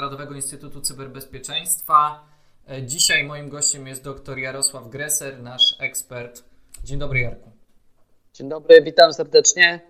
[0.00, 2.24] Narodowego Instytutu Cyberbezpieczeństwa.
[2.68, 6.44] E, dzisiaj moim gościem jest dr Jarosław Greser, nasz ekspert.
[6.84, 7.50] Dzień dobry, Jarku.
[8.34, 9.80] Dzień dobry, witam serdecznie.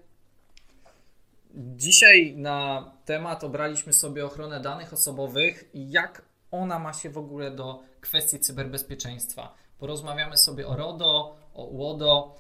[1.55, 7.51] Dzisiaj na temat obraliśmy sobie ochronę danych osobowych i jak ona ma się w ogóle
[7.51, 9.55] do kwestii cyberbezpieczeństwa.
[9.79, 12.37] Porozmawiamy sobie o RODO, o UODO,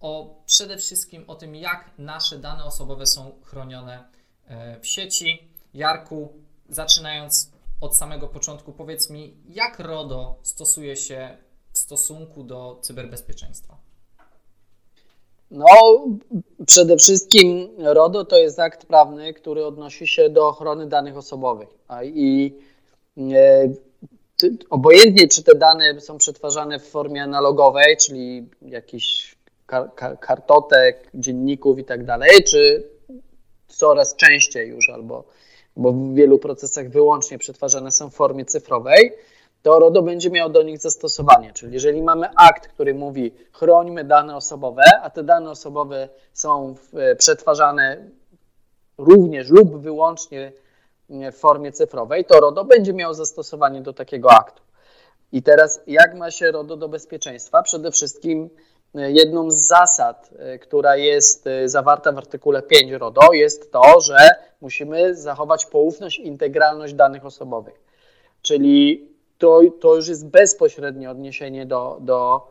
[0.00, 4.04] o przede wszystkim o tym, jak nasze dane osobowe są chronione
[4.46, 5.50] e, w sieci.
[5.74, 6.39] Jarku,
[6.70, 11.36] zaczynając od samego początku, powiedz mi, jak RODO stosuje się
[11.72, 13.76] w stosunku do cyberbezpieczeństwa?
[15.50, 15.66] No,
[16.66, 21.68] przede wszystkim RODO to jest akt prawny, który odnosi się do ochrony danych osobowych.
[22.04, 22.54] I
[23.18, 23.68] e,
[24.70, 29.36] obojętnie, czy te dane są przetwarzane w formie analogowej, czyli jakichś
[30.20, 32.88] kartotek, dzienników i tak dalej, czy
[33.68, 35.24] coraz częściej już albo
[35.76, 39.12] bo w wielu procesach wyłącznie przetwarzane są w formie cyfrowej,
[39.62, 41.52] to RODO będzie miało do nich zastosowanie.
[41.52, 47.16] Czyli jeżeli mamy akt, który mówi chrońmy dane osobowe, a te dane osobowe są e,
[47.16, 48.10] przetwarzane
[48.98, 50.52] również lub wyłącznie
[51.08, 54.62] w formie cyfrowej, to RODO będzie miało zastosowanie do takiego aktu.
[55.32, 57.62] I teraz jak ma się RODO do bezpieczeństwa?
[57.62, 58.48] Przede wszystkim e,
[58.94, 64.16] jedną z zasad, e, która jest zawarta w artykule 5 RODO jest to, że
[64.60, 67.80] musimy zachować poufność i integralność danych osobowych.
[68.42, 72.48] Czyli to, to już jest bezpośrednie odniesienie do, do,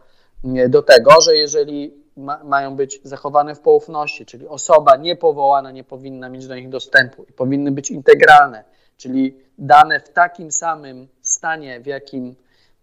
[0.70, 6.30] do tego, że jeżeli ma, mają być zachowane w poufności, czyli osoba niepowołana nie powinna
[6.30, 8.64] mieć do nich dostępu i powinny być integralne,
[8.98, 12.36] czyli dane w takim samym stanie, w jakim, e,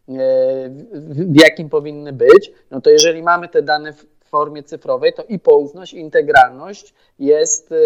[0.08, 5.38] w jakim powinny być, no to jeżeli mamy te dane w formie cyfrowej, to i
[5.38, 7.76] poufność, i integralność jest e,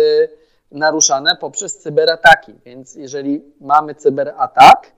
[0.72, 2.54] naruszane poprzez cyberataki.
[2.64, 4.92] Więc jeżeli mamy cyberatak,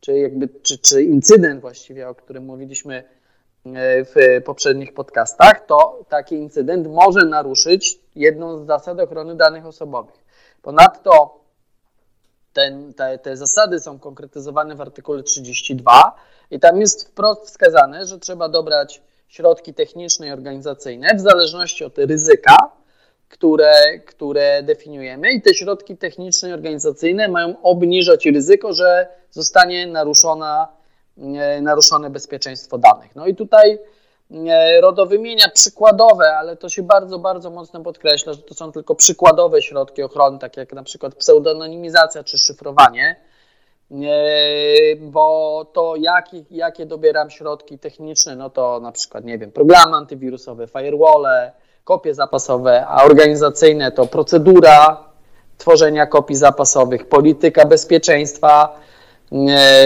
[0.00, 4.14] czy, jakby, czy, czy incydent właściwie, o którym mówiliśmy e, w
[4.44, 10.24] poprzednich podcastach, to taki incydent może naruszyć jedną z zasad ochrony danych osobowych.
[10.62, 11.39] Ponadto
[12.52, 16.16] ten, te, te zasady są konkretyzowane w artykule 32
[16.50, 21.98] i tam jest wprost wskazane, że trzeba dobrać środki techniczne i organizacyjne w zależności od
[21.98, 22.56] ryzyka,
[23.28, 30.68] które, które definiujemy i te środki techniczne i organizacyjne mają obniżać ryzyko, że zostanie naruszona,
[31.18, 33.16] e, naruszone bezpieczeństwo danych.
[33.16, 33.78] No i tutaj
[34.80, 39.62] RODO wymienia przykładowe, ale to się bardzo, bardzo mocno podkreśla, że to są tylko przykładowe
[39.62, 43.16] środki ochrony, takie jak na przykład pseudonimizacja czy szyfrowanie,
[43.90, 43.96] e,
[44.96, 50.66] bo to jakie, jakie dobieram środki techniczne, no to na przykład, nie wiem, programy antywirusowe,
[50.66, 51.26] firewall,
[51.84, 55.04] kopie zapasowe, a organizacyjne to procedura
[55.58, 58.89] tworzenia kopii zapasowych, polityka bezpieczeństwa, e,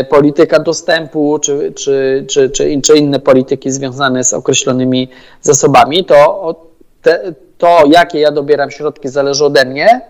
[0.08, 5.08] polityka dostępu czy, czy, czy, czy, czy inne polityki związane z określonymi
[5.42, 6.54] zasobami, to,
[7.02, 10.00] te, to jakie ja dobieram środki zależy ode mnie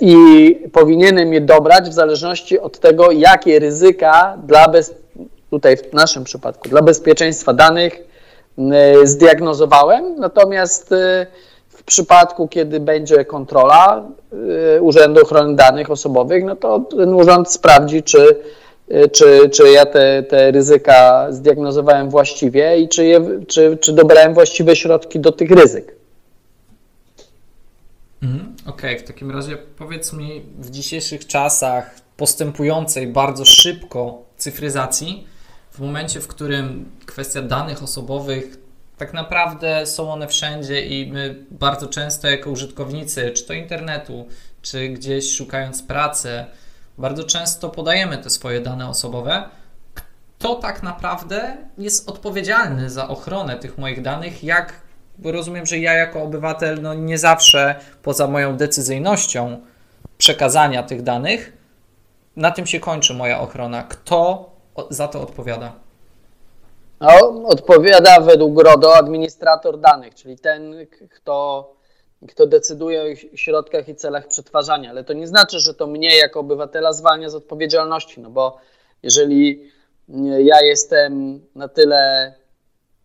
[0.00, 4.94] i powinienem je dobrać w zależności od tego, jakie ryzyka dla bez,
[5.50, 8.10] tutaj w naszym przypadku, dla bezpieczeństwa danych
[9.04, 11.26] zdiagnozowałem, natomiast y,
[11.90, 14.04] przypadku, kiedy będzie kontrola
[14.76, 18.36] y, Urzędu Ochrony Danych Osobowych, no to ten urząd sprawdzi, czy,
[19.12, 24.76] czy, czy ja te, te ryzyka zdiagnozowałem właściwie i czy, je, czy, czy dobrałem właściwe
[24.76, 25.96] środki do tych ryzyk.
[28.22, 35.26] Mhm, okej, okay, w takim razie powiedz mi, w dzisiejszych czasach postępującej bardzo szybko cyfryzacji,
[35.70, 38.59] w momencie, w którym kwestia danych osobowych
[39.00, 44.28] tak naprawdę są one wszędzie i my bardzo często jako użytkownicy, czy to internetu,
[44.62, 46.44] czy gdzieś szukając pracy,
[46.98, 49.48] bardzo często podajemy te swoje dane osobowe.
[49.94, 54.44] Kto tak naprawdę jest odpowiedzialny za ochronę tych moich danych?
[54.44, 54.80] Jak,
[55.18, 59.60] bo rozumiem, że ja jako obywatel no nie zawsze poza moją decyzyjnością
[60.18, 61.52] przekazania tych danych,
[62.36, 63.82] na tym się kończy moja ochrona.
[63.82, 64.50] Kto
[64.90, 65.89] za to odpowiada?
[67.00, 67.08] No,
[67.44, 70.74] odpowiada według RODO administrator danych, czyli ten,
[71.10, 71.70] kto,
[72.28, 74.90] kto decyduje o środkach i celach przetwarzania.
[74.90, 78.56] Ale to nie znaczy, że to mnie jako obywatela zwalnia z odpowiedzialności, no bo
[79.02, 79.70] jeżeli
[80.38, 82.34] ja jestem na tyle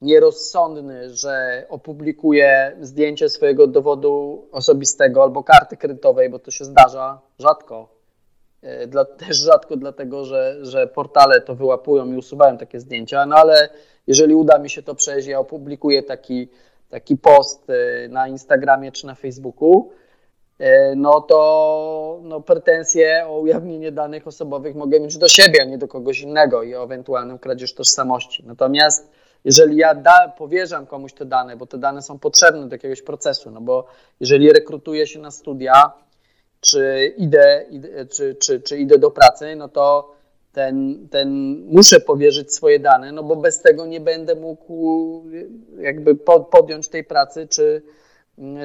[0.01, 7.94] nierozsądny, że opublikuję zdjęcie swojego dowodu osobistego albo karty kredytowej, bo to się zdarza rzadko,
[8.87, 13.69] dla, też rzadko dlatego, że, że portale to wyłapują i usuwają takie zdjęcia, no ale
[14.07, 16.47] jeżeli uda mi się to przejść, ja opublikuję taki,
[16.89, 19.91] taki post e, na Instagramie czy na Facebooku,
[20.95, 25.87] no to no, pretensje o ujawnienie danych osobowych mogę mieć do siebie, a nie do
[25.87, 28.43] kogoś innego i o ewentualną kradzież tożsamości.
[28.47, 29.09] Natomiast
[29.45, 33.51] jeżeli ja da, powierzam komuś te dane, bo te dane są potrzebne do jakiegoś procesu,
[33.51, 33.85] no bo
[34.19, 35.93] jeżeli rekrutuję się na studia,
[36.65, 37.65] czy idę,
[38.09, 40.15] czy, czy, czy idę do pracy, no to
[40.53, 41.29] ten, ten
[41.65, 45.23] muszę powierzyć swoje dane, no bo bez tego nie będę mógł
[45.77, 46.15] jakby
[46.51, 47.81] podjąć tej pracy, czy,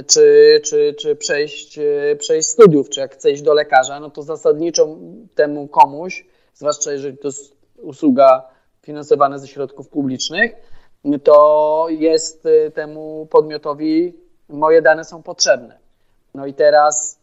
[0.06, 1.78] czy, czy, czy przejść,
[2.18, 4.96] przejść studiów, czy jak chcę iść do lekarza, no to zasadniczo
[5.34, 8.42] temu komuś, zwłaszcza jeżeli to jest usługa
[8.82, 10.52] finansowana ze środków publicznych,
[11.24, 14.14] to jest temu podmiotowi
[14.48, 15.78] moje dane są potrzebne.
[16.34, 17.19] No i teraz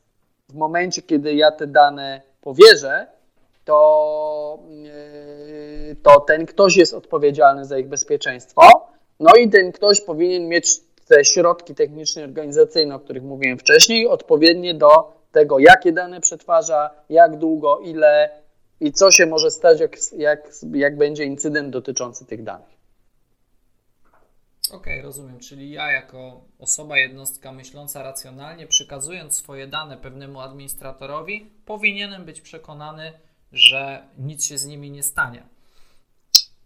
[0.49, 3.07] w momencie, kiedy ja te dane powierzę,
[3.65, 8.61] to, yy, to ten ktoś jest odpowiedzialny za ich bezpieczeństwo.
[9.19, 14.73] No i ten ktoś powinien mieć te środki techniczne organizacyjne, o których mówiłem wcześniej, odpowiednie
[14.73, 18.29] do tego, jakie dane przetwarza, jak długo, ile
[18.79, 22.76] i co się może stać, jak, jak, jak będzie incydent dotyczący tych danych.
[24.71, 25.39] Okej, okay, rozumiem.
[25.39, 33.13] Czyli ja, jako osoba, jednostka myśląca racjonalnie, przekazując swoje dane pewnemu administratorowi, powinienem być przekonany,
[33.51, 35.43] że nic się z nimi nie stanie.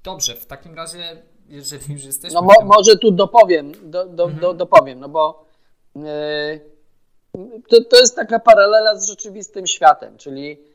[0.04, 2.34] Dobrze, w takim razie, jeżeli już jesteśmy.
[2.34, 2.68] No mo, tym...
[2.68, 4.42] może tu dopowiem, do, do, mhm.
[4.42, 5.46] do, dopowiem, no bo
[5.96, 6.02] yy,
[7.70, 10.71] to, to jest taka paralela z rzeczywistym światem, czyli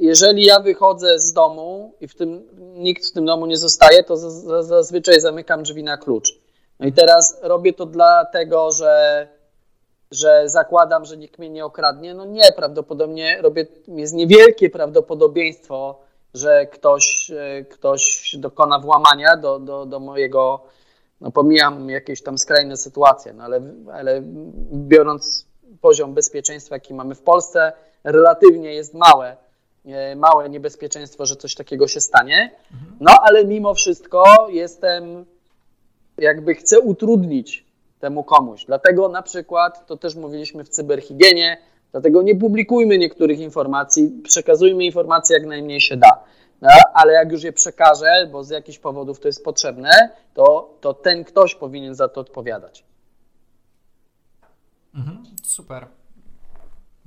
[0.00, 4.16] jeżeli ja wychodzę z domu i w tym nikt w tym domu nie zostaje, to
[4.62, 6.38] zazwyczaj zamykam drzwi na klucz.
[6.80, 9.28] No i teraz robię to dlatego, że
[10.10, 12.14] że zakładam, że nikt mnie nie okradnie.
[12.14, 16.00] No nie, prawdopodobnie robię, jest niewielkie prawdopodobieństwo,
[16.34, 20.64] że ktoś, e, ktoś dokona włamania do, do, do mojego,
[21.20, 23.60] no pomijam jakieś tam skrajne sytuacje, no ale,
[23.92, 24.22] ale
[24.72, 25.46] biorąc
[25.80, 27.72] poziom bezpieczeństwa, jaki mamy w Polsce,
[28.04, 29.36] relatywnie jest małe, e,
[30.16, 32.50] małe niebezpieczeństwo, że coś takiego się stanie.
[32.72, 32.96] Mhm.
[33.00, 35.24] No ale mimo wszystko jestem,
[36.18, 37.64] jakby chcę utrudnić
[38.00, 38.64] temu komuś.
[38.64, 41.58] Dlatego na przykład, to też mówiliśmy w cyberhigienie,
[41.92, 46.24] dlatego nie publikujmy niektórych informacji, przekazujmy informacje jak najmniej się da.
[46.62, 50.94] No, ale jak już je przekażę, bo z jakichś powodów to jest potrzebne, to, to
[50.94, 52.84] ten ktoś powinien za to odpowiadać.
[54.94, 55.86] Mhm, super.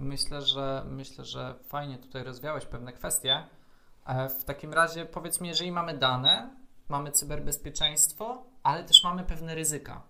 [0.01, 3.43] Myślę, że myślę, że fajnie tutaj rozwiałeś pewne kwestie.
[4.05, 6.49] E, w takim razie powiedz mi, jeżeli mamy dane,
[6.89, 10.01] mamy cyberbezpieczeństwo, ale też mamy pewne ryzyka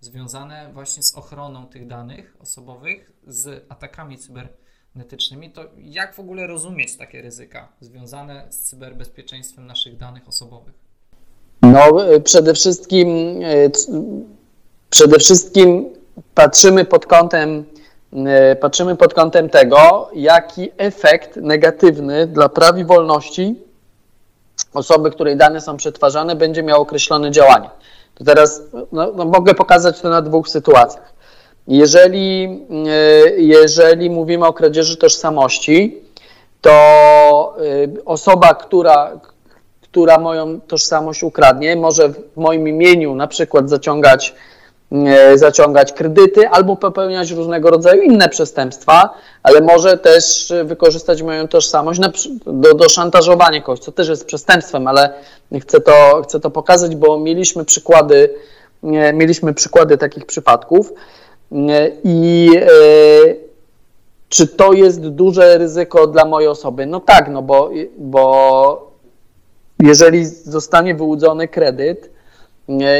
[0.00, 6.96] związane właśnie z ochroną tych danych osobowych, z atakami cybernetycznymi, to jak w ogóle rozumieć
[6.96, 10.74] takie ryzyka związane z cyberbezpieczeństwem naszych danych osobowych?
[11.62, 13.08] No, e, przede wszystkim,
[13.42, 13.70] e,
[14.90, 15.90] przede wszystkim
[16.34, 17.64] patrzymy pod kątem
[18.60, 23.54] patrzymy pod kątem tego, jaki efekt negatywny dla praw i wolności
[24.74, 27.70] osoby, której dane są przetwarzane, będzie miał określone działanie.
[28.14, 28.62] To teraz
[28.92, 31.12] no, no mogę pokazać to na dwóch sytuacjach.
[31.68, 36.02] Jeżeli, e, jeżeli mówimy o kradzieży tożsamości,
[36.60, 36.70] to
[37.58, 39.20] e, osoba, która,
[39.82, 44.55] która moją tożsamość ukradnie, może w moim imieniu na przykład zaciągać E,
[45.34, 52.00] zaciągać kredyty albo popełniać różnego rodzaju inne przestępstwa, ale może też wykorzystać moją tożsamość
[52.46, 55.12] do, do szantażowania kogoś, co też jest przestępstwem, ale
[55.60, 58.34] chcę to, chcę to pokazać, bo mieliśmy przykłady,
[58.84, 60.92] e, mieliśmy przykłady takich przypadków
[61.52, 62.50] e, i
[64.28, 66.86] czy to jest duże ryzyko dla mojej osoby?
[66.86, 68.92] No tak, no bo, bo
[69.82, 72.15] jeżeli zostanie wyłudzony kredyt,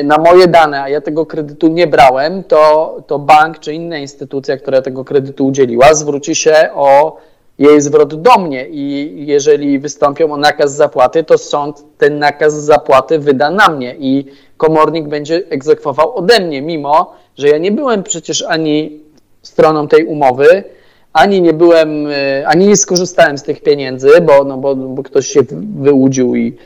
[0.05, 4.57] na moje dane, a ja tego kredytu nie brałem, to, to bank czy inna instytucja,
[4.57, 7.17] która tego kredytu udzieliła, zwróci się o
[7.59, 13.19] jej zwrot do mnie i jeżeli wystąpią o nakaz zapłaty, to sąd ten nakaz zapłaty
[13.19, 14.25] wyda na mnie i
[14.57, 19.01] komornik będzie egzekwował ode mnie, mimo że ja nie byłem przecież ani
[19.43, 20.65] stroną tej umowy,
[21.13, 25.27] ani nie byłem, e, ani nie skorzystałem z tych pieniędzy, bo, no bo, bo ktoś
[25.27, 25.41] się
[25.81, 26.57] wyłudził i,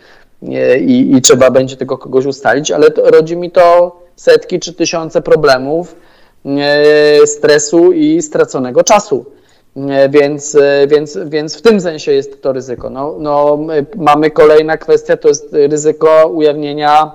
[0.80, 5.22] i, i trzeba będzie tego kogoś ustalić, ale to, rodzi mi to setki czy tysiące
[5.22, 5.96] problemów,
[7.26, 9.24] stresu i straconego czasu.
[10.10, 10.56] Więc,
[10.88, 12.90] więc, więc w tym sensie jest to ryzyko.
[12.90, 13.58] No, no,
[13.96, 17.12] mamy kolejna kwestia, to jest ryzyko ujawnienia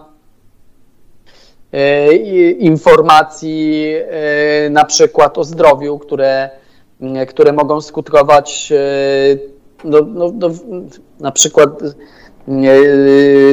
[1.74, 2.14] e,
[2.54, 6.50] informacji e, na przykład o zdrowiu, które,
[7.28, 8.74] które mogą skutkować
[9.86, 10.50] no, no, no,
[11.20, 11.70] na przykład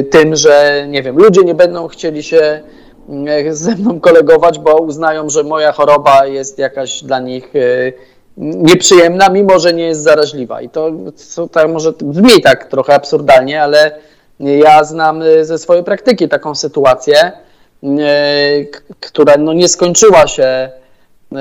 [0.09, 2.61] tym, że nie wiem, ludzie nie będą chcieli się
[3.49, 7.53] ze mną kolegować, bo uznają, że moja choroba jest jakaś dla nich
[8.37, 10.61] nieprzyjemna, mimo że nie jest zaraźliwa.
[10.61, 10.91] I to,
[11.35, 13.91] to tak może brzmi tak trochę absurdalnie, ale
[14.39, 17.31] ja znam y, ze swojej praktyki taką sytuację,
[17.83, 17.87] y,
[18.99, 20.69] która no nie skończyła się,
[21.31, 21.35] y,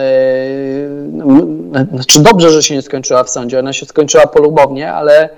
[1.92, 5.28] znaczy dobrze, że się nie skończyła w sądzie, ona się skończyła polubownie, ale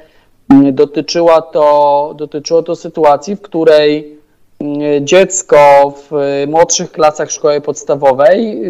[0.72, 4.18] dotyczyła to, dotyczyło to sytuacji, w której
[5.00, 8.62] dziecko w młodszych klasach szkoły podstawowej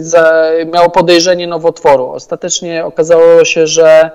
[0.72, 2.10] miało podejrzenie nowotworu.
[2.10, 4.10] Ostatecznie okazało się, że,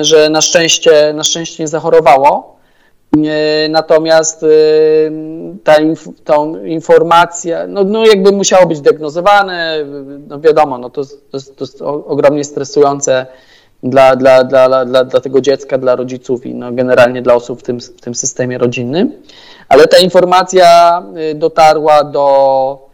[0.00, 2.58] że na, szczęście, na szczęście nie zachorowało.
[3.68, 5.12] Natomiast y,
[5.64, 5.76] ta,
[6.24, 9.84] tą informacja, no, no jakby musiało być diagnozowane,
[10.28, 13.26] no wiadomo, no to, to, to jest ogromnie stresujące
[13.82, 17.62] dla, dla, dla, dla, dla tego dziecka, dla rodziców i no generalnie dla osób w
[17.62, 19.22] tym, w tym systemie rodzinnym.
[19.68, 22.88] Ale ta informacja y, dotarła do,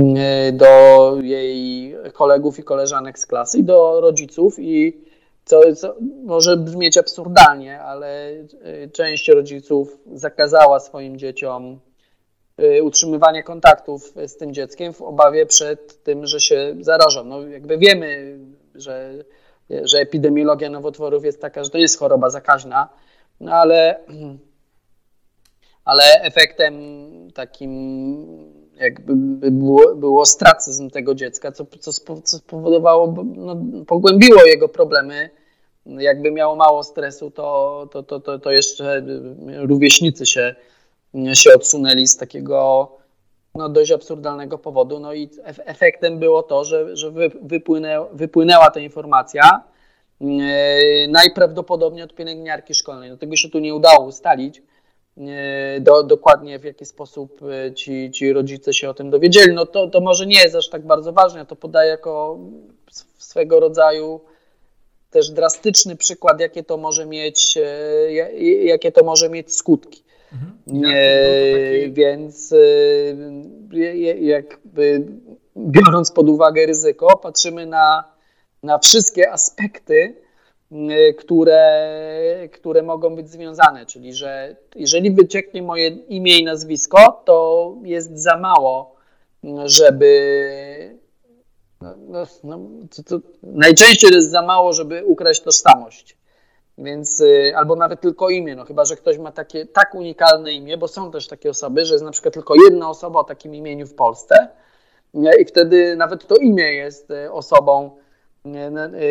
[0.00, 5.04] y, do jej kolegów i koleżanek z klasy do rodziców i
[5.44, 11.80] co, co może brzmieć absurdalnie, ale y, część rodziców zakazała swoim dzieciom
[12.82, 17.24] utrzymywania kontaktów z tym dzieckiem w obawie przed tym, że się zarażą.
[17.24, 18.38] No jakby wiemy,
[18.74, 19.24] że,
[19.70, 22.88] że epidemiologia nowotworów jest taka, że to jest choroba zakaźna,
[23.40, 24.00] no ale
[25.84, 26.74] ale efektem
[27.34, 28.26] takim
[28.76, 29.14] jakby
[29.50, 31.92] było, było ostracyzm tego dziecka, co, co,
[32.24, 33.56] spowodowało, no,
[33.86, 35.30] pogłębiło jego problemy.
[35.86, 39.02] Jakby miało mało stresu, to, to, to, to, to jeszcze
[39.56, 40.54] rówieśnicy się,
[41.34, 42.88] się odsunęli z takiego
[43.54, 44.98] no, dość absurdalnego powodu.
[44.98, 47.10] No i efektem było to, że, że
[47.42, 49.62] wypłynęła, wypłynęła ta informacja
[50.20, 50.26] e,
[51.08, 53.10] najprawdopodobniej od pielęgniarki szkolnej.
[53.10, 54.62] No, tego się tu nie udało ustalić,
[55.80, 59.88] do, dokładnie w jaki sposób e, ci, ci rodzice się o tym dowiedzieli, no to,
[59.88, 61.38] to może nie jest aż tak bardzo ważne.
[61.38, 62.38] Ja to podaję jako
[63.18, 64.20] swego rodzaju
[65.10, 67.58] też drastyczny przykład, jakie to może mieć,
[68.62, 70.03] jakie to może mieć skutki.
[70.34, 70.82] Mhm.
[70.82, 71.92] taki...
[71.92, 72.54] Więc
[74.20, 75.06] jakby
[75.56, 78.04] biorąc pod uwagę ryzyko, patrzymy na,
[78.62, 80.24] na wszystkie aspekty
[80.74, 87.74] Y, które, które mogą być związane, czyli że jeżeli wycieknie moje imię i nazwisko, to
[87.84, 88.96] jest za mało,
[89.64, 90.98] żeby.
[91.80, 92.58] No, no, no
[92.96, 96.16] to, to najczęściej jest za mało, żeby ukraść tożsamość.
[96.78, 100.78] Więc y, albo nawet tylko imię, no chyba, że ktoś ma takie tak unikalne imię,
[100.78, 103.86] bo są też takie osoby, że jest na przykład tylko jedna osoba o takim imieniu
[103.86, 104.48] w Polsce
[105.40, 107.90] i wtedy nawet to imię jest y, osobą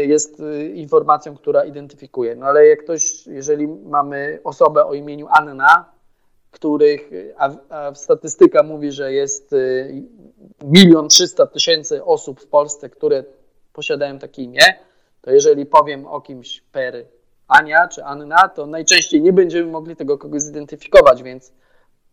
[0.07, 2.35] jest y, informacją, która identyfikuje.
[2.35, 5.93] No ale jak ktoś, jeżeli mamy osobę o imieniu Anna,
[6.51, 9.55] których, a, a statystyka mówi, że jest
[10.63, 13.23] milion trzysta tysięcy osób w Polsce, które
[13.73, 14.61] posiadają takie imię,
[15.21, 17.05] to jeżeli powiem o kimś per
[17.59, 21.51] Ania czy Anna, to najczęściej nie będziemy mogli tego kogoś zidentyfikować, więc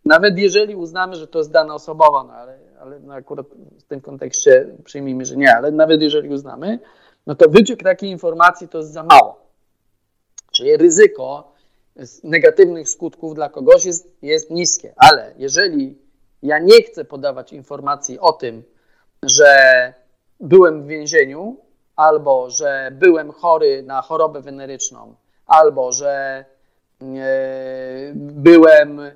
[0.05, 3.47] nawet jeżeli uznamy, że to jest dana osobowa, no ale, ale no akurat
[3.79, 6.79] w tym kontekście przyjmijmy, że nie, ale nawet jeżeli uznamy,
[7.27, 9.41] no to wyciek takiej informacji to jest za mało.
[10.53, 11.53] Czyli ryzyko
[12.25, 15.99] negatywnych skutków dla kogoś jest, jest niskie, ale jeżeli
[16.43, 18.63] ja nie chcę podawać informacji o tym,
[19.23, 19.55] że
[20.41, 21.57] byłem w więzieniu,
[21.97, 25.15] albo że byłem chory na chorobę weneryczną,
[25.51, 26.45] albo że
[27.03, 29.13] e, byłem e,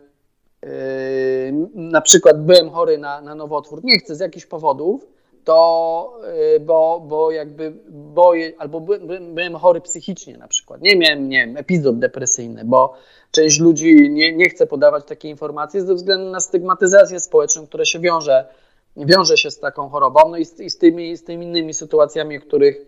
[1.75, 5.07] na przykład byłem chory na, na nowotwór, nie chcę z jakichś powodów,
[5.45, 6.21] to,
[6.57, 11.47] y, bo, bo jakby boję, albo byłem, byłem chory psychicznie na przykład, nie miałem, nie
[11.47, 12.95] wiem, epizod depresyjny, bo
[13.31, 18.01] część ludzi nie, nie chce podawać takiej informacji ze względu na stygmatyzację społeczną, która się
[18.01, 18.49] wiąże,
[18.97, 22.39] wiąże się z taką chorobą, no i z, i z, tymi, z tymi innymi sytuacjami,
[22.39, 22.87] o których,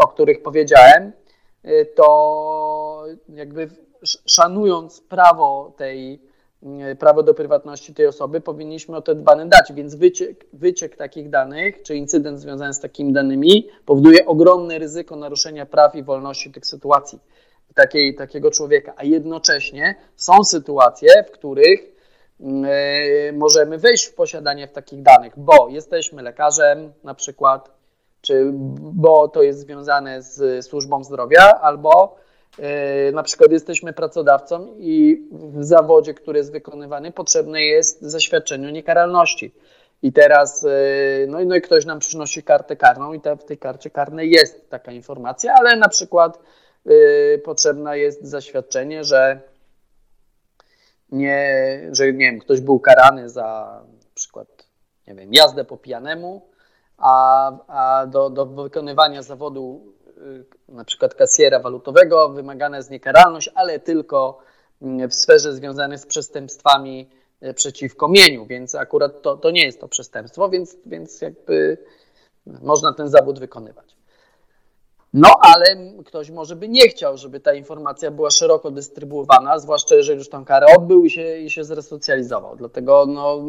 [0.00, 1.12] o których powiedziałem,
[1.96, 3.68] to jakby
[4.26, 6.20] szanując prawo tej
[6.64, 11.30] E, prawo do prywatności tej osoby, powinniśmy o te dane dać, więc wyciek, wyciek takich
[11.30, 16.66] danych, czy incydent związany z takimi danymi powoduje ogromne ryzyko naruszenia praw i wolności tych
[16.66, 17.18] sytuacji
[17.74, 21.80] takiej, takiego człowieka, a jednocześnie są sytuacje, w których
[22.40, 27.70] e, możemy wejść w posiadanie w takich danych, bo jesteśmy lekarzem na przykład,
[28.26, 32.24] czy bo to jest związane z służbą zdrowia, albo
[32.58, 38.70] E, na przykład jesteśmy pracodawcą i w zawodzie, który jest wykonywany, potrzebne jest zaświadczenie o
[38.70, 39.54] niekaralności.
[40.02, 40.68] I teraz, e,
[41.28, 44.30] no i, no i ktoś nam przynosi kartę karną i ta, w tej karcie karnej
[44.30, 46.38] jest taka informacja, ale na przykład
[46.86, 49.40] y, potrzebne jest zaświadczenie, że
[51.12, 54.48] nie, że nie wiem, ktoś był karany za na przykład,
[55.06, 56.48] nie wiem, jazdę po pijanemu,
[57.04, 59.80] a, a do, do wykonywania zawodu
[60.68, 64.38] na przykład kasjera walutowego, wymagana jest niekaralność, ale tylko
[64.80, 67.10] w sferze związanej z przestępstwami
[67.54, 71.78] przeciwko mieniu, więc akurat to, to nie jest to przestępstwo, więc, więc jakby
[72.46, 73.96] można ten zawód wykonywać.
[75.12, 75.64] No, ale
[76.04, 80.44] ktoś może by nie chciał, żeby ta informacja była szeroko dystrybuowana, zwłaszcza jeżeli już tą
[80.44, 82.56] karę odbył i się, i się zresocjalizował.
[82.56, 83.42] Dlatego no,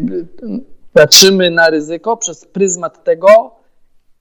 [0.00, 0.60] yy,
[0.92, 3.56] patrzymy na ryzyko przez pryzmat tego,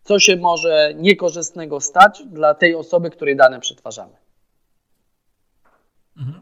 [0.03, 4.13] co się może niekorzystnego stać dla tej osoby, której dane przetwarzamy.
[6.17, 6.41] Mhm.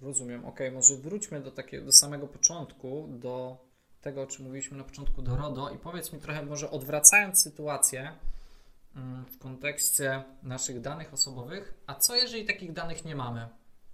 [0.00, 0.44] Rozumiem.
[0.44, 3.56] Ok, może wróćmy do takiego, do samego początku, do
[4.00, 8.12] tego, o czym mówiliśmy na początku do RODO i powiedz mi trochę, może odwracając sytuację
[8.96, 13.48] mm, w kontekście naszych danych osobowych, a co jeżeli takich danych nie mamy?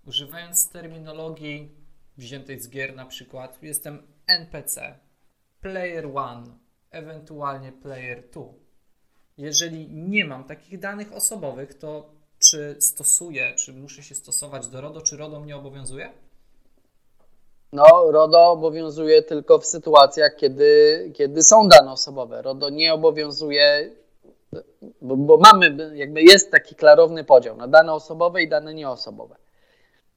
[0.07, 1.73] Używając terminologii
[2.17, 4.99] wziętej z gier na przykład, jestem NPC,
[5.61, 6.47] Player One,
[6.91, 8.55] ewentualnie Player Two.
[9.39, 15.01] Jeżeli nie mam takich danych osobowych, to czy stosuję, czy muszę się stosować do RODO,
[15.01, 16.13] czy RODO mnie obowiązuje?
[17.73, 22.43] No, RODO obowiązuje tylko w sytuacjach, kiedy, kiedy są dane osobowe.
[22.43, 23.91] RODO nie obowiązuje,
[25.03, 29.37] bo, bo mamy, jakby jest taki klarowny podział na dane osobowe i dane nieosobowe.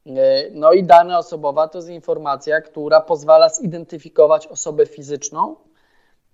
[0.08, 5.56] E, no i dane osobowa to jest informacja, która pozwala zidentyfikować osobę fizyczną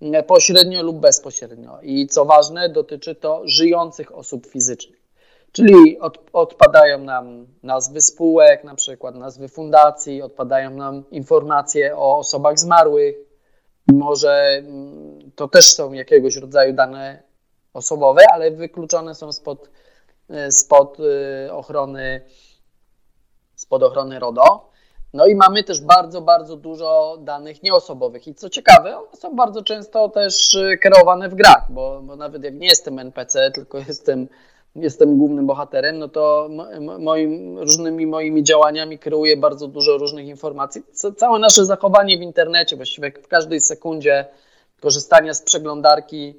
[0.02, 1.80] e, pośrednio lub bezpośrednio.
[1.82, 5.08] I co ważne, dotyczy to żyjących osób fizycznych.
[5.52, 12.60] Czyli od, odpadają nam nazwy spółek, na przykład nazwy fundacji, odpadają nam informacje o osobach
[12.60, 13.16] zmarłych.
[13.88, 17.24] Może mm, to też są jakiegoś rodzaju dane
[17.74, 19.70] osobowe, ale wykluczone są spod,
[20.30, 20.98] e, spod
[21.52, 22.22] ochrony
[23.58, 24.70] spod ochrony RODO.
[25.14, 28.28] No i mamy też bardzo, bardzo dużo danych nieosobowych.
[28.28, 32.44] I co ciekawe, one są bardzo często też e, kreowane w grach, bo, bo nawet
[32.44, 34.28] jak nie jestem NPC, tylko jestem
[34.76, 36.50] jestem głównym bohaterem, no to
[37.00, 40.82] moim, różnymi moimi działaniami kreuję bardzo dużo różnych informacji.
[41.18, 44.26] Całe nasze zachowanie w internecie, właściwie w każdej sekundzie
[44.82, 46.36] korzystania z przeglądarki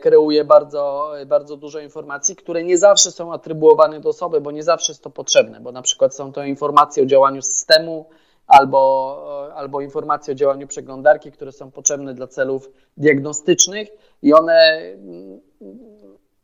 [0.00, 4.92] kreuje bardzo, bardzo dużo informacji, które nie zawsze są atrybuowane do osoby, bo nie zawsze
[4.92, 8.08] jest to potrzebne, bo na przykład są to informacje o działaniu systemu
[8.46, 13.88] albo, albo informacje o działaniu przeglądarki, które są potrzebne dla celów diagnostycznych
[14.22, 14.80] i one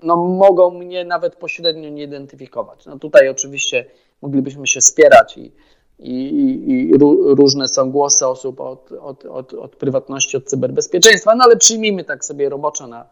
[0.02, 2.86] no, mogą mnie nawet pośrednio nie identyfikować.
[2.86, 3.84] No tutaj oczywiście
[4.22, 5.52] moglibyśmy się spierać i,
[5.98, 6.98] i, i
[7.34, 12.24] różne są głosy osób od, od, od, od, prywatności, od cyberbezpieczeństwa, no ale przyjmijmy tak
[12.24, 13.06] sobie roboczo na,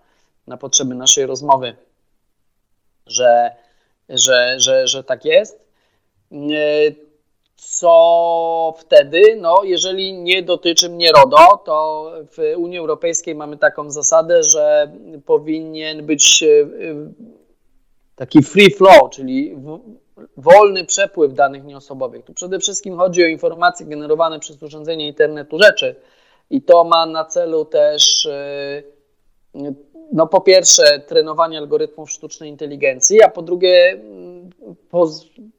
[0.47, 1.77] na potrzeby naszej rozmowy,
[3.07, 3.51] że,
[4.09, 5.61] że, że, że tak jest.
[7.57, 14.43] Co wtedy, no jeżeli nie dotyczy mnie RODO, to w Unii Europejskiej mamy taką zasadę,
[14.43, 14.93] że
[15.27, 16.47] powinien być e,
[18.17, 19.57] taki free flow, czyli
[20.37, 22.25] wolny przepływ danych nieosobowych.
[22.25, 25.95] Tu przede wszystkim chodzi o informacje generowane przez urządzenie internetu rzeczy
[26.51, 28.83] i to ma na celu też e,
[30.13, 34.01] no po pierwsze trenowanie algorytmów sztucznej inteligencji, a po drugie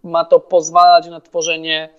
[0.03, 1.89] ma to pozwalać na tworzenie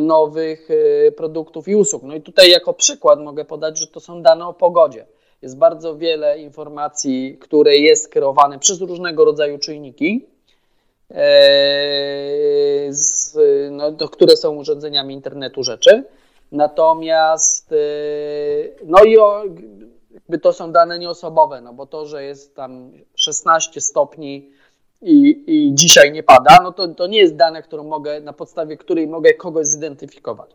[0.00, 2.02] nowych y, produktów i usług.
[2.02, 5.06] No i tutaj jako przykład mogę podać, że to są dane o pogodzie.
[5.42, 10.31] Jest bardzo wiele informacji, które jest kreowane przez różnego rodzaju czujniki, e,
[12.90, 13.36] z,
[13.70, 16.04] no, to, które są urządzeniami internetu rzeczy.
[16.52, 19.44] Natomiast y, no i o,
[20.42, 24.50] to są dane nieosobowe, no bo to, że jest tam 16 stopni
[25.02, 28.76] i, i dzisiaj nie pada, no to, to nie jest dane, którą mogę, na podstawie
[28.76, 30.50] której mogę kogoś zidentyfikować.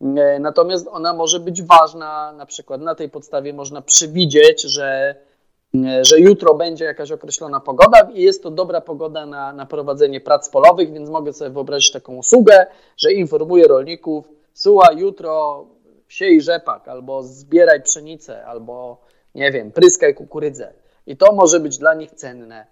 [0.00, 5.29] E, natomiast ona może być ważna, na przykład na tej podstawie można przewidzieć, że, e,
[6.02, 10.48] że jutro będzie jakaś określona pogoda i jest to dobra pogoda na, na prowadzenie prac
[10.48, 15.66] polowych, więc mogę sobie wyobrazić taką usługę, że informuję rolników, słuchaj, jutro
[16.08, 19.00] siej rzepak, albo zbieraj pszenicę, albo
[19.34, 20.72] nie wiem, pryskaj kukurydzę.
[21.06, 22.66] I to może być dla nich cenne.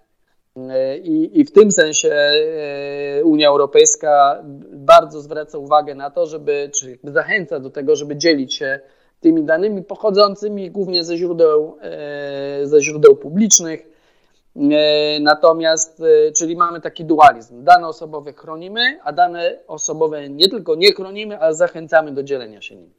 [1.03, 6.99] I, I, w tym sensie e, Unia Europejska bardzo zwraca uwagę na to, żeby, czy
[7.03, 8.79] zachęca do tego, żeby dzielić się
[9.19, 13.87] tymi danymi pochodzącymi głównie ze źródeł, e, ze źródeł publicznych.
[14.55, 16.01] E, natomiast,
[16.35, 17.63] czyli mamy taki dualizm.
[17.63, 22.75] Dane osobowe chronimy, a dane osobowe nie tylko nie chronimy, ale zachęcamy do dzielenia się
[22.75, 22.93] nimi.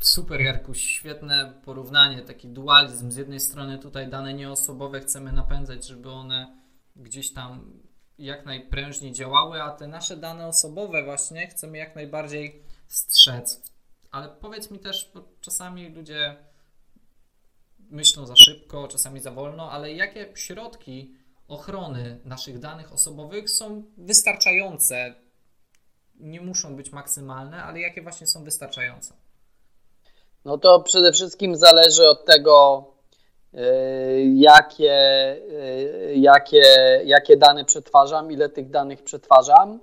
[0.00, 3.10] Super, Jarku, świetne porównanie, taki dualizm.
[3.10, 6.56] Z jednej strony tutaj dane nieosobowe chcemy napędzać, żeby one
[6.96, 7.82] gdzieś tam
[8.18, 13.69] jak najprężniej działały, a te nasze dane osobowe właśnie chcemy jak najbardziej strzec.
[14.10, 16.36] Ale powiedz mi też, bo czasami ludzie
[17.78, 21.14] myślą za szybko, czasami za wolno, ale jakie środki
[21.48, 25.14] ochrony naszych danych osobowych są wystarczające?
[26.14, 29.14] Nie muszą być maksymalne, ale jakie właśnie są wystarczające?
[30.44, 32.86] No to przede wszystkim zależy od tego,
[33.54, 33.58] y,
[34.34, 36.62] jakie, y, jakie,
[37.04, 39.80] jakie dane przetwarzam, ile tych danych przetwarzam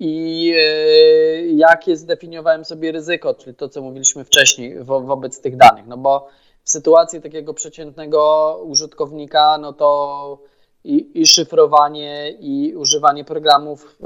[0.00, 5.86] i y, jakie zdefiniowałem sobie ryzyko, czyli to, co mówiliśmy wcześniej wo wobec tych danych.
[5.86, 6.28] No bo
[6.64, 10.38] w sytuacji takiego przeciętnego użytkownika, no to
[10.84, 13.98] i, i szyfrowanie, i używanie programów,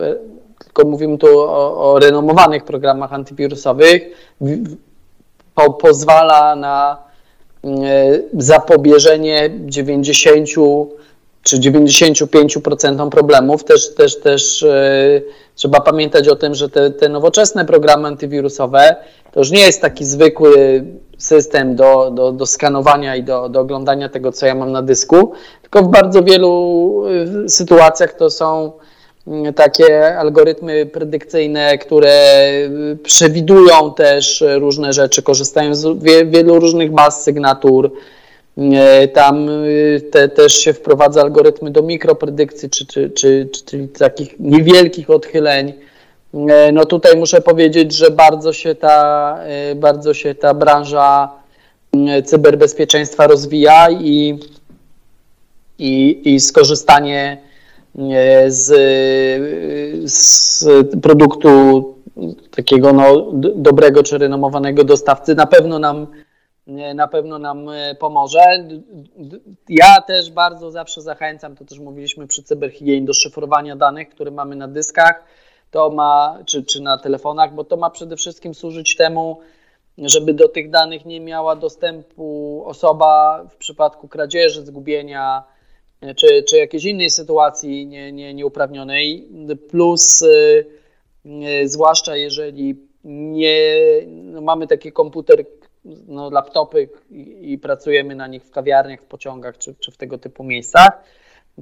[0.64, 4.02] tylko mówimy tu o, o renomowanych programach antywirusowych,
[5.54, 7.02] po, pozwala na
[7.64, 7.68] e,
[8.32, 10.48] zapobieżenie 90
[11.42, 13.64] czy 95% problemów.
[13.64, 15.22] Też, też, też e,
[15.54, 18.96] trzeba pamiętać o tym, że te, te nowoczesne programy antywirusowe
[19.32, 20.84] to już nie jest taki zwykły
[21.18, 25.32] system do, do, do skanowania i do, do oglądania tego, co ja mam na dysku,
[25.62, 27.04] tylko w bardzo wielu
[27.44, 28.72] e, sytuacjach to są
[29.26, 32.46] Mm, takie algorytmy predykcyjne, które
[32.92, 37.92] y, przewidują też różne rzeczy, korzystają z wielu różnych baz sygnatur.
[39.12, 44.40] Tam y, te, też się wprowadza algorytmy do mikropredykcji, czy, czy, czy, czy, czyli takich
[44.40, 45.72] niewielkich odchyleń.
[46.72, 49.38] No tutaj muszę powiedzieć, że bardzo się ta,
[49.76, 51.32] bardzo się ta branża
[52.24, 54.38] cyberbezpieczeństwa rozwija i,
[55.78, 57.38] i, i skorzystanie
[58.48, 58.68] z,
[60.04, 60.64] z
[61.02, 61.84] produktu
[62.50, 66.06] takiego no, dobrego czy renomowanego dostawcy na pewno nam
[66.94, 67.66] na pewno nam
[67.98, 68.40] pomoże.
[69.68, 74.56] Ja też bardzo zawsze zachęcam, to też mówiliśmy przy cyberhigienie, do szyfrowania danych, które mamy
[74.56, 75.24] na dyskach,
[75.70, 79.40] to ma, czy, czy na telefonach, bo to ma przede wszystkim służyć temu,
[79.98, 85.42] żeby do tych danych nie miała dostępu osoba w przypadku kradzieży, zgubienia,
[86.16, 89.28] czy, czy jakiejś innej sytuacji nie, nie, nieuprawnionej,
[89.70, 90.66] plus y,
[91.64, 93.74] zwłaszcza jeżeli nie
[94.06, 95.44] no mamy taki komputer,
[95.84, 96.88] no, laptopy
[97.40, 101.02] i, pracujemy na nich w kawiarniach, w pociągach czy, czy w tego typu miejscach,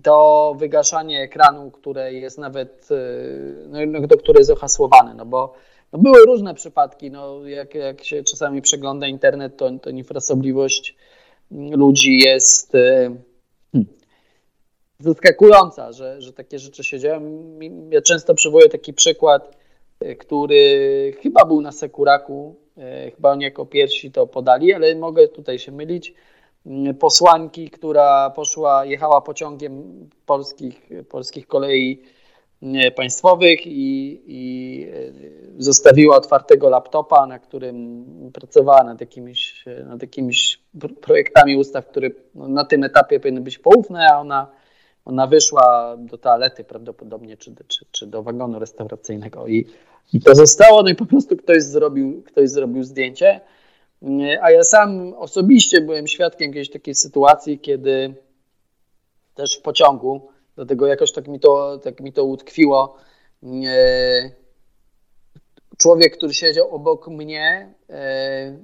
[0.02, 5.54] to wygaszanie ekranu, które jest nawet, y, no, no, do które jest ohasłowane, no bo
[5.92, 10.96] no były różne przypadki, no jak, jak się czasami przegląda internet, to, to infrasobliwość
[11.50, 12.76] ludzi jest
[15.00, 17.42] zaskakująca, że, że takie rzeczy się dzieją.
[17.90, 19.56] Ja często przywołuję taki przykład,
[20.00, 22.56] e, który chyba był na Sekuraku,
[23.16, 26.14] chyba oni jako pierwsi to podali, ale mogę tutaj się mylić.
[26.66, 32.02] Mm, posłanki, która poszła, jechała pociągiem polskich, polskich kolei
[32.62, 34.86] mm, państwowych i, i
[35.58, 40.60] e, zostawiła otwartego laptopa, na którym pracowała nad jakimiś, nad jakimiś
[41.00, 44.59] projektami ustaw, które no, na tym etapie powinny być poufne, a ona
[45.04, 49.66] ona wyszła do toalety prawdopodobnie, czy, czy, czy do wagonu restauracyjnego i,
[50.12, 53.40] i to zostało, no i po prostu ktoś zrobił, ktoś zrobił zdjęcie.
[54.42, 58.14] A ja sam osobiście byłem świadkiem jakiejś takiej sytuacji, kiedy
[59.34, 62.96] też w pociągu, dlatego jakoś tak mi to, tak mi to utkwiło,
[65.78, 68.58] człowiek, który siedział obok mnie, e,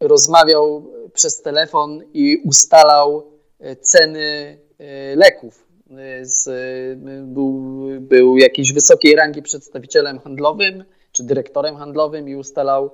[0.00, 3.32] rozmawiał przez telefon i ustalał
[3.80, 4.65] ceny e,
[5.16, 5.66] leków
[6.22, 6.48] z,
[7.28, 7.60] był,
[8.00, 12.90] był jakiś wysokiej rangi przedstawicielem handlowym czy dyrektorem handlowym i ustalał,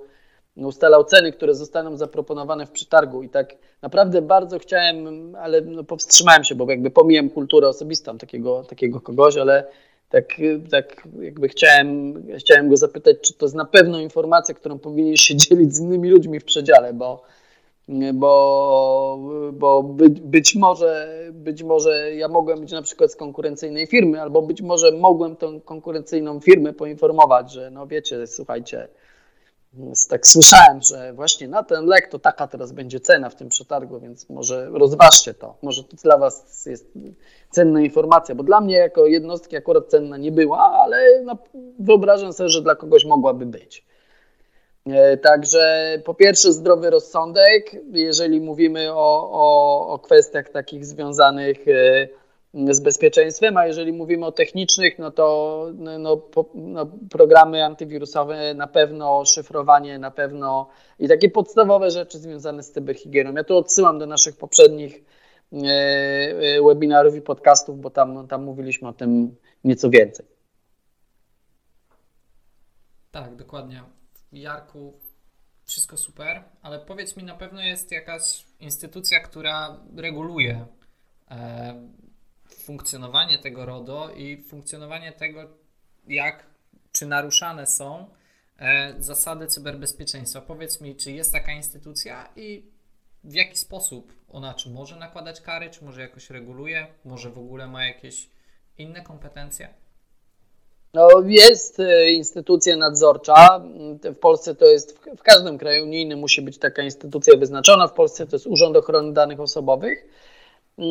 [0.57, 3.23] ustalał ceny, które zostaną zaproponowane w przetargu.
[3.23, 8.65] I tak naprawdę bardzo chciałem, ale no powstrzymałem się, bo jakby pomijam kulturę osobistą takiego,
[8.65, 9.67] takiego kogoś, ale
[10.09, 10.25] tak,
[10.71, 15.37] tak jakby chciałem, chciałem go zapytać, czy to jest na pewno informacja, którą powinien się
[15.37, 17.23] dzielić z innymi ludźmi w przedziale, bo
[18.15, 19.19] bo,
[19.53, 24.43] bo być, być, może, być może ja mogłem być na przykład z konkurencyjnej firmy, albo
[24.43, 28.89] być może mogłem tą konkurencyjną firmę poinformować, że no wiecie, słuchajcie,
[30.09, 34.01] tak słyszałem, że właśnie na ten lek to taka teraz będzie cena w tym przetargu,
[34.01, 35.57] więc może rozważcie to.
[35.63, 36.93] Może to dla Was jest
[37.51, 41.39] cenna informacja, bo dla mnie jako jednostki akurat cenna nie była, ale no,
[41.79, 43.85] wyobrażam sobie, że dla kogoś mogłaby być.
[44.87, 52.09] E, także po pierwsze zdrowy rozsądek, jeżeli mówimy o, o, o kwestiach takich związanych e,
[52.75, 58.67] z bezpieczeństwem, a jeżeli mówimy o technicznych, no to no, no, no, programy antywirusowe na
[58.67, 60.69] pewno, szyfrowanie na pewno
[60.99, 63.33] i takie podstawowe rzeczy związane z cyberhigieną.
[63.35, 65.05] Ja tu odsyłam do naszych poprzednich
[65.53, 70.27] e, webinarów i podcastów, bo tam, tam mówiliśmy o tym nieco więcej.
[73.11, 73.83] Tak, dokładnie.
[74.33, 75.01] Jarku,
[75.65, 80.67] wszystko super, ale powiedz mi, na pewno jest jakaś instytucja, która reguluje
[81.31, 81.89] e,
[82.49, 85.51] funkcjonowanie tego RODO i funkcjonowanie tego,
[86.07, 86.47] jak,
[86.93, 88.11] czy naruszane są
[88.59, 90.41] e, zasady cyberbezpieczeństwa.
[90.41, 92.73] Powiedz mi, czy jest taka instytucja i
[93.25, 97.67] w jaki sposób ona, czy może nakładać kary, czy może jakoś reguluje, może w ogóle
[97.67, 98.29] ma jakieś
[98.79, 99.82] inne kompetencje?
[100.95, 103.61] No, jest e, instytucja nadzorcza.
[104.05, 107.89] W Polsce to jest, w każdym kraju unijnym musi być taka instytucja wyznaczona.
[107.89, 110.07] W Polsce to jest Urząd Ochrony Danych Osobowych.
[110.79, 110.83] E,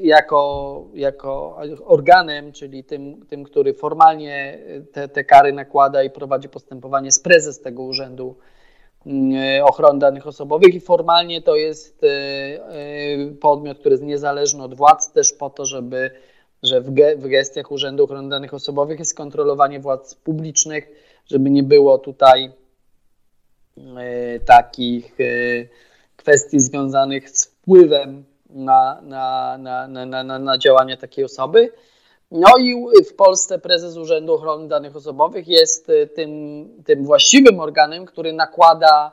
[0.00, 4.58] jako, jako organem, czyli tym, tym który formalnie
[4.92, 8.36] te, te kary nakłada i prowadzi postępowanie, z prezes tego urzędu
[9.06, 12.00] e, ochrony danych osobowych i formalnie to jest
[13.40, 16.10] podmiot, który jest niezależny od władz, też po to, żeby
[16.62, 20.88] że w, ge w gestiach Urzędu Ochrony Danych Osobowych jest kontrolowanie władz publicznych,
[21.26, 22.52] żeby nie było tutaj
[23.96, 25.24] e, takich e,
[26.16, 31.72] kwestii związanych z wpływem na, na, na, na, na, na działanie takiej osoby.
[32.30, 38.06] No i w Polsce prezes Urzędu Ochrony Danych Osobowych jest e, tym, tym właściwym organem,
[38.06, 39.12] który nakłada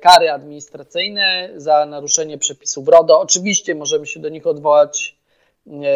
[0.00, 3.20] kary administracyjne za naruszenie przepisów RODO.
[3.20, 5.16] Oczywiście możemy się do nich odwołać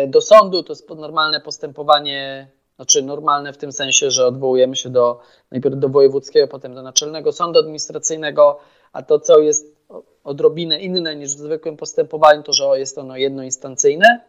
[0.07, 5.21] do sądu, to jest normalne postępowanie, znaczy normalne w tym sensie, że odwołujemy się do
[5.51, 8.59] najpierw do wojewódzkiego, potem do naczelnego sądu administracyjnego,
[8.93, 9.77] a to, co jest
[10.25, 14.21] odrobinę inne niż w zwykłym postępowaniu, to, że jest ono jednoinstancyjne.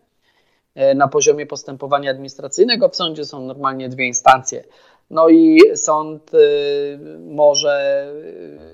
[0.76, 4.64] E, na poziomie postępowania administracyjnego w sądzie są normalnie dwie instancje.
[5.10, 8.08] No i sąd y, może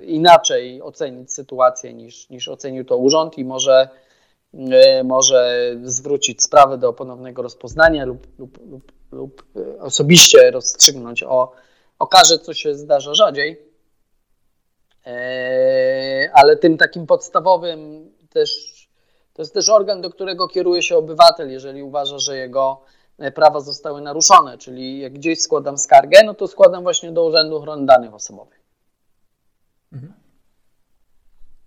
[0.02, 4.13] inaczej ocenić sytuację niż, niż ocenił to urząd i może E,
[5.04, 11.52] może zwrócić sprawę do ponownego rozpoznania lub, lub, lub, lub e, osobiście rozstrzygnąć o,
[12.00, 13.62] o karze, co się zdarza rzadziej.
[15.06, 18.74] E, ale tym takim podstawowym też
[19.34, 22.82] to jest też organ, do którego kieruje się obywatel, jeżeli uważa, że jego
[23.36, 27.86] prawa zostały naruszone, czyli jak gdzieś składam skargę, no to składam właśnie do Urzędu Ochrony
[27.86, 28.62] Danych Osobowych.
[29.94, 30.23] Mhm.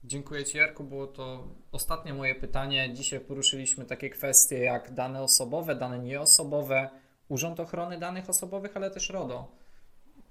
[0.06, 0.84] Dziękuję Ci, Jarku.
[0.84, 2.94] Było to ostatnie moje pytanie.
[2.94, 6.90] Dzisiaj poruszyliśmy takie kwestie jak dane osobowe, dane nieosobowe,
[7.28, 9.52] Urząd Ochrony Danych Osobowych, ale też RODO.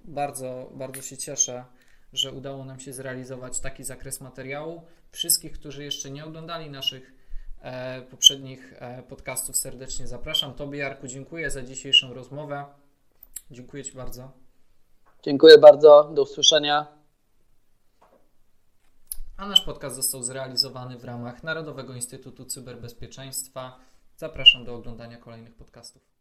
[0.04, 1.66] Bardzo, bardzo się cieszę,
[2.14, 4.82] że udało nam się zrealizować taki zakres materiału.
[5.12, 7.14] Wszystkich, którzy jeszcze nie oglądali naszych
[7.62, 10.54] e, poprzednich e, podcastów, serdecznie zapraszam.
[10.54, 12.66] Tobie, Jarku, dziękuję za dzisiejszą rozmowę.
[13.52, 14.32] Dziękuję Ci bardzo.
[15.24, 16.12] Dziękuję bardzo.
[16.14, 17.05] Do usłyszenia
[19.38, 23.80] a nasz podcast został zrealizowany w ramach Narodowego Instytutu Cyberbezpieczeństwa.
[24.18, 26.15] Zapraszam do oglądania kolejnych podcastów.